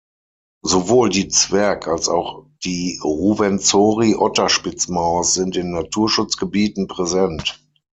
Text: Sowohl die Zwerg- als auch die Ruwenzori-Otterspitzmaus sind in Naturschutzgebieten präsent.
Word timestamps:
Sowohl 0.63 1.09
die 1.09 1.27
Zwerg- 1.27 1.87
als 1.87 2.09
auch 2.09 2.47
die 2.63 2.99
Ruwenzori-Otterspitzmaus 3.03 5.35
sind 5.35 5.55
in 5.55 5.73
Naturschutzgebieten 5.73 6.87
präsent. 6.87 7.63